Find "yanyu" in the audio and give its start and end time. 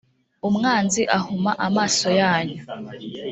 2.19-2.59